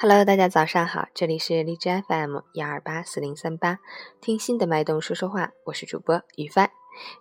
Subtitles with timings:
[0.00, 3.78] Hello，大家早上好，这里是荔枝 FM 幺二八四零三八，
[4.20, 6.70] 听心的脉动说说话，我是主播雨帆。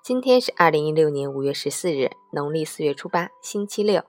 [0.04, 4.04] 今天是二零一六年五月十四日，农历四月初八，星期六。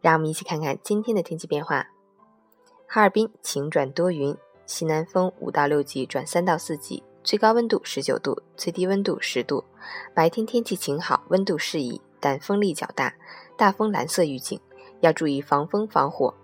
[0.00, 1.88] 让我们一起看看今天的天气变化。
[2.86, 4.34] 哈尔滨晴转多云，
[4.64, 9.64] 西南风五到六级转三到四级，最高温度十九度，最低温度十度。
[10.14, 13.14] 白天天气晴好，温度适宜，但风力较大，
[13.58, 14.58] 大风蓝色预警，
[15.00, 16.34] 要注意防风防火。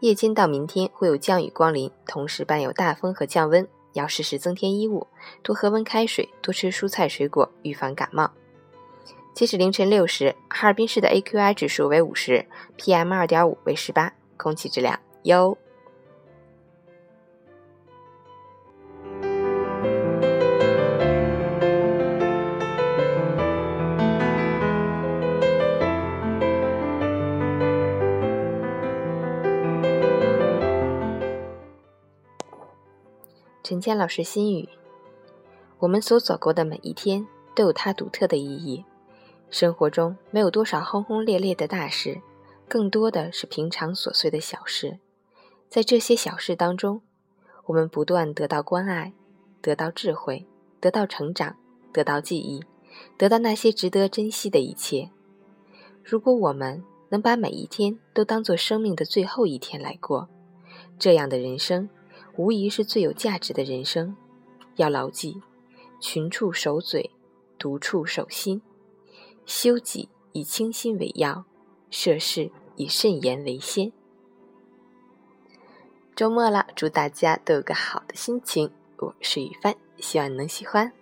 [0.00, 5.06] 夜间到明天会有降雨光临，同时伴有大风和降温，要适时增添衣物，
[5.42, 8.30] 多喝温开水，多吃蔬菜水果，预防感冒。
[9.34, 12.44] 截止凌晨六时，哈尔滨市的 AQI 指数为五十
[12.76, 15.56] ，PM 二点五为十八，空气质量优。
[33.62, 34.68] 陈谦老师心语：
[35.78, 37.24] 我们所走过的每一天
[37.54, 38.84] 都有它独特的意义。
[39.50, 42.20] 生活中没有多少轰轰烈烈的大事，
[42.68, 44.98] 更多的是平常琐碎的小事。
[45.68, 47.02] 在这些小事当中，
[47.66, 49.12] 我们不断得到关爱，
[49.60, 50.44] 得到智慧，
[50.80, 51.56] 得到成长，
[51.92, 52.64] 得到记忆，
[53.16, 55.10] 得到那些值得珍惜的一切。
[56.02, 60.28] 如果我们能把每一天都当做生命的最后一天来过，
[60.98, 61.88] 这样的人生。
[62.36, 64.16] 无疑是最有价值的人生，
[64.76, 65.42] 要牢记：
[66.00, 67.10] 群处守嘴，
[67.58, 68.62] 独处守心。
[69.44, 71.44] 修己以清心为要，
[71.90, 73.92] 涉世以慎言为先。
[76.14, 78.70] 周末了，祝大家都有个好的心情。
[78.98, 80.92] 我是雨帆，希望你能喜欢。